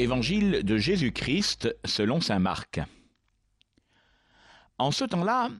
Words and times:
Évangile 0.00 0.62
de 0.62 0.76
Jésus-Christ 0.76 1.76
selon 1.84 2.20
saint 2.20 2.38
Marc. 2.38 2.80
En 4.78 4.92
ce 4.92 5.04
temps-là, 5.04 5.50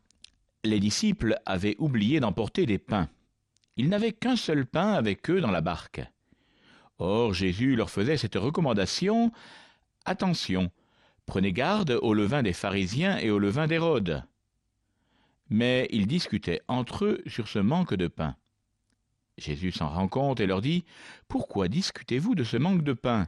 les 0.63 0.79
disciples 0.79 1.41
avaient 1.45 1.75
oublié 1.81 2.21
d'emporter 2.21 2.65
des 2.65 2.79
pains. 2.79 3.09
Ils 3.77 3.89
n'avaient 3.89 4.13
qu'un 4.13 4.37
seul 4.37 4.65
pain 4.65 4.93
avec 4.93 5.29
eux 5.29 5.41
dans 5.41 5.51
la 5.51 5.61
barque. 5.61 6.03
Or 6.99 7.35
Jésus 7.35 7.75
leur 7.75 7.91
faisait 7.91 8.17
cette 8.17 8.37
recommandation 8.37 9.33
Attention, 10.05 10.71
prenez 11.27 11.53
garde 11.53 11.99
au 12.01 12.15
levain 12.15 12.45
des 12.45 12.53
pharisiens 12.53 13.19
et 13.19 13.31
au 13.31 13.41
levain 13.41 13.67
d'Hérode. 13.67 14.23
Mais 15.51 15.89
ils 15.91 16.07
discutaient 16.07 16.63
entre 16.69 17.07
eux 17.07 17.23
sur 17.27 17.49
ce 17.49 17.59
manque 17.59 17.95
de 17.95 18.07
pain. 18.07 18.37
Jésus 19.37 19.73
s'en 19.73 19.89
rend 19.89 20.07
compte 20.07 20.39
et 20.39 20.47
leur 20.47 20.61
dit 20.61 20.85
Pourquoi 21.27 21.67
discutez-vous 21.67 22.37
de 22.37 22.45
ce 22.45 22.57
manque 22.57 22.85
de 22.85 22.93
pain? 22.93 23.27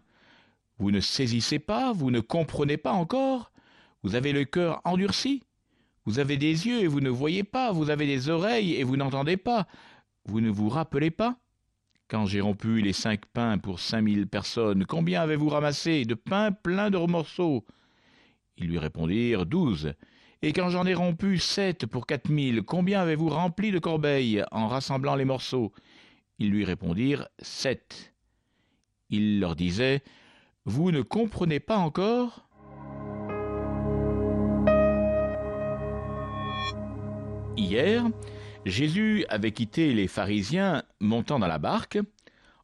Vous 0.80 0.90
ne 0.90 1.00
saisissez 1.00 1.58
pas, 1.58 1.92
vous 1.92 2.10
ne 2.10 2.20
comprenez 2.20 2.78
pas 2.78 2.92
encore, 2.92 3.52
vous 4.02 4.14
avez 4.14 4.32
le 4.32 4.44
cœur 4.44 4.80
endurci, 4.84 5.42
vous 6.06 6.18
avez 6.18 6.38
des 6.38 6.66
yeux 6.66 6.80
et 6.80 6.86
vous 6.86 7.02
ne 7.02 7.10
voyez 7.10 7.44
pas, 7.44 7.70
vous 7.70 7.90
avez 7.90 8.06
des 8.06 8.30
oreilles 8.30 8.74
et 8.74 8.82
vous 8.82 8.96
n'entendez 8.96 9.36
pas, 9.36 9.68
vous 10.24 10.40
ne 10.40 10.48
vous 10.48 10.70
rappelez 10.70 11.10
pas. 11.10 11.36
Quand 12.08 12.24
j'ai 12.24 12.40
rompu 12.40 12.80
les 12.80 12.94
cinq 12.94 13.26
pains 13.26 13.58
pour 13.58 13.78
cinq 13.78 14.00
mille 14.00 14.26
personnes, 14.26 14.86
combien 14.86 15.20
avez-vous 15.20 15.50
ramassé 15.50 16.06
de 16.06 16.14
pains 16.14 16.50
pleins 16.50 16.90
de 16.90 16.96
morceaux? 16.96 17.64
Ils 18.56 18.66
lui 18.66 18.78
répondirent 18.78 19.44
douze. 19.44 19.92
Et 20.40 20.54
quand 20.54 20.70
j'en 20.70 20.86
ai 20.86 20.94
rompu 20.94 21.36
sept 21.36 21.84
pour 21.84 22.06
quatre 22.06 22.30
mille, 22.30 22.62
combien 22.62 23.02
avez-vous 23.02 23.28
rempli 23.28 23.70
de 23.70 23.78
corbeilles 23.78 24.42
en 24.50 24.66
rassemblant 24.66 25.15
les 25.15 25.26
morceaux? 25.26 25.72
Ils 26.38 26.50
lui 26.50 26.65
répondirent 26.65 27.28
sept. 27.38 28.15
Il 29.10 29.40
leur 29.40 29.54
disait 29.54 30.02
vous 30.66 30.90
ne 30.90 31.02
comprenez 31.02 31.60
pas 31.60 31.78
encore 31.78 32.46
Hier, 37.56 38.04
Jésus 38.64 39.24
avait 39.28 39.52
quitté 39.52 39.92
les 39.92 40.08
pharisiens 40.08 40.82
montant 40.98 41.38
dans 41.38 41.46
la 41.46 41.58
barque. 41.58 41.98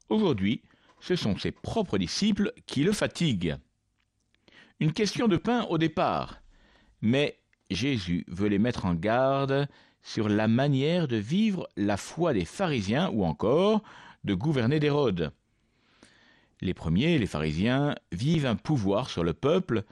Aujourd'hui, 0.09 0.63
ce 1.01 1.17
sont 1.17 1.37
ses 1.37 1.53
propres 1.53 1.99
disciples 1.99 2.53
qui 2.67 2.83
le 2.83 2.93
fatiguent. 2.93 3.57
Une 4.81 4.93
question 4.93 5.29
de 5.29 5.37
pain 5.37 5.65
au 5.65 5.79
départ, 5.79 6.41
mais 7.03 7.39
Jésus 7.71 8.25
veut 8.29 8.49
les 8.49 8.59
mettre 8.59 8.87
en 8.87 8.95
garde 8.95 9.69
sur 10.03 10.29
la 10.29 10.49
manière 10.49 11.09
de 11.09 11.17
vivre 11.17 11.69
la 11.77 11.97
foi 11.97 12.33
des 12.33 12.45
pharisiens 12.45 13.11
ou 13.11 13.25
encore 13.25 13.83
de 14.25 14.35
gouverner 14.35 14.81
d'Hérode. 14.81 15.33
Les 16.61 16.75
premiers, 16.75 17.19
les 17.19 17.27
pharisiens, 17.27 17.95
vivent 18.13 18.47
un 18.47 18.57
pouvoir 18.57 19.11
sur 19.11 19.25
le 19.25 19.35
peuple 19.35 19.85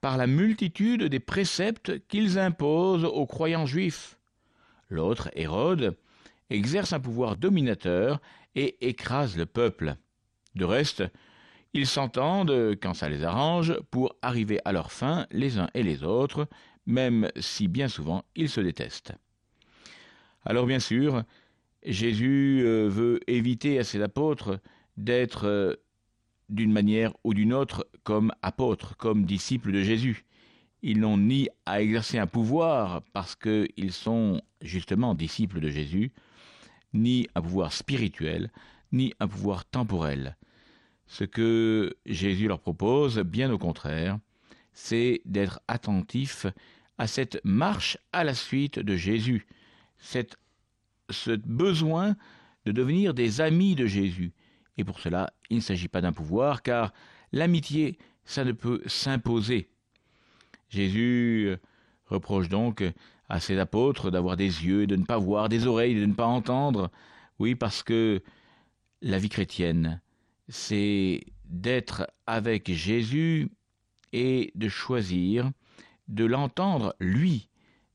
par 0.00 0.16
la 0.16 0.26
multitude 0.26 1.04
des 1.04 1.20
préceptes 1.20 2.06
qu'ils 2.08 2.38
imposent 2.38 3.04
aux 3.04 3.26
croyants 3.26 3.66
juifs. 3.66 4.18
L'autre, 4.88 5.30
Hérode, 5.34 5.96
exerce 6.50 6.92
un 6.92 7.00
pouvoir 7.00 7.36
dominateur 7.36 8.20
et 8.54 8.88
écrase 8.88 9.36
le 9.36 9.46
peuple. 9.46 9.96
De 10.54 10.64
reste, 10.64 11.04
ils 11.72 11.86
s'entendent, 11.86 12.76
quand 12.82 12.94
ça 12.94 13.08
les 13.08 13.24
arrange, 13.24 13.78
pour 13.90 14.14
arriver 14.20 14.60
à 14.64 14.72
leur 14.72 14.92
fin 14.92 15.26
les 15.30 15.58
uns 15.58 15.70
et 15.74 15.82
les 15.82 16.02
autres, 16.04 16.46
même 16.84 17.30
si 17.40 17.68
bien 17.68 17.88
souvent 17.88 18.24
ils 18.36 18.50
se 18.50 18.60
détestent. 18.60 19.14
Alors 20.44 20.66
bien 20.66 20.80
sûr, 20.80 21.22
Jésus 21.84 22.62
euh, 22.64 22.88
veut 22.88 23.20
éviter 23.28 23.78
à 23.78 23.84
ses 23.84 24.02
apôtres 24.02 24.58
d'être 24.96 25.46
euh, 25.46 25.76
d'une 26.48 26.72
manière 26.72 27.12
ou 27.24 27.34
d'une 27.34 27.52
autre 27.52 27.86
comme 28.02 28.32
apôtres, 28.42 28.96
comme 28.96 29.24
disciples 29.24 29.72
de 29.72 29.82
Jésus. 29.82 30.24
Ils 30.82 30.98
n'ont 30.98 31.18
ni 31.18 31.48
à 31.64 31.80
exercer 31.80 32.18
un 32.18 32.26
pouvoir 32.26 33.02
parce 33.12 33.36
qu'ils 33.36 33.92
sont 33.92 34.42
justement 34.60 35.14
disciples 35.14 35.60
de 35.60 35.68
Jésus, 35.68 36.12
ni 36.92 37.28
un 37.34 37.42
pouvoir 37.42 37.72
spirituel, 37.72 38.50
ni 38.90 39.14
un 39.20 39.28
pouvoir 39.28 39.64
temporel. 39.64 40.36
Ce 41.06 41.24
que 41.24 41.94
Jésus 42.06 42.48
leur 42.48 42.60
propose, 42.60 43.18
bien 43.18 43.50
au 43.52 43.58
contraire, 43.58 44.18
c'est 44.72 45.20
d'être 45.24 45.60
attentifs 45.68 46.46
à 46.98 47.06
cette 47.06 47.40
marche 47.44 47.98
à 48.12 48.24
la 48.24 48.34
suite 48.34 48.78
de 48.78 48.96
Jésus, 48.96 49.46
cette, 49.98 50.36
ce 51.10 51.32
besoin 51.32 52.16
de 52.64 52.72
devenir 52.72 53.14
des 53.14 53.40
amis 53.40 53.74
de 53.74 53.86
Jésus, 53.86 54.32
et 54.78 54.84
pour 54.84 55.00
cela, 55.00 55.32
il 55.50 55.56
ne 55.56 55.62
s'agit 55.62 55.88
pas 55.88 56.00
d'un 56.00 56.12
pouvoir, 56.12 56.62
car 56.62 56.92
l'amitié, 57.32 57.98
ça 58.24 58.44
ne 58.44 58.52
peut 58.52 58.82
s'imposer. 58.86 59.68
Jésus 60.68 61.46
euh, 61.48 61.56
reproche 62.06 62.48
donc 62.48 62.82
à 63.28 63.40
ses 63.40 63.58
apôtres 63.58 64.10
d'avoir 64.10 64.36
des 64.36 64.64
yeux, 64.64 64.86
de 64.86 64.96
ne 64.96 65.04
pas 65.04 65.18
voir, 65.18 65.48
des 65.48 65.66
oreilles, 65.66 65.94
de 65.94 66.06
ne 66.06 66.14
pas 66.14 66.26
entendre. 66.26 66.90
Oui, 67.38 67.54
parce 67.54 67.82
que 67.82 68.22
la 69.02 69.18
vie 69.18 69.28
chrétienne, 69.28 70.00
c'est 70.48 71.24
d'être 71.44 72.06
avec 72.26 72.72
Jésus 72.72 73.50
et 74.12 74.52
de 74.54 74.68
choisir 74.68 75.50
de 76.08 76.24
l'entendre, 76.24 76.94
lui, 77.00 77.48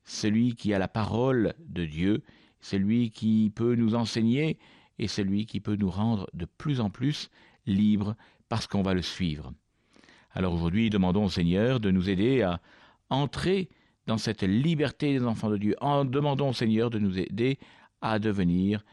celui 0.04 0.54
qui 0.54 0.72
a 0.74 0.78
la 0.78 0.88
parole 0.88 1.54
de 1.60 1.84
Dieu, 1.84 2.22
celui 2.60 3.10
qui 3.10 3.52
peut 3.54 3.74
nous 3.74 3.94
enseigner 3.94 4.58
et 4.98 5.08
celui 5.08 5.46
qui 5.46 5.60
peut 5.60 5.76
nous 5.76 5.90
rendre 5.90 6.28
de 6.34 6.44
plus 6.44 6.80
en 6.80 6.90
plus 6.90 7.30
libres 7.66 8.16
parce 8.48 8.66
qu'on 8.66 8.82
va 8.82 8.94
le 8.94 9.02
suivre. 9.02 9.52
Alors 10.32 10.54
aujourd'hui, 10.54 10.90
demandons 10.90 11.24
au 11.24 11.30
Seigneur 11.30 11.80
de 11.80 11.90
nous 11.90 12.08
aider 12.08 12.42
à 12.42 12.60
entrer 13.10 13.68
dans 14.06 14.18
cette 14.18 14.42
liberté 14.42 15.18
des 15.18 15.24
enfants 15.24 15.50
de 15.50 15.56
Dieu. 15.56 15.76
En 15.80 16.04
demandons 16.04 16.50
au 16.50 16.54
Seigneur 16.54 16.90
de 16.90 16.98
nous 16.98 17.18
aider 17.18 17.58
à 18.00 18.18
devenir 18.18 18.84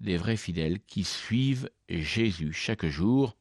des 0.00 0.16
vrais 0.16 0.36
fidèles 0.36 0.80
qui 0.80 1.04
suivent 1.04 1.70
Jésus 1.88 2.52
chaque 2.52 2.86
jour 2.86 3.36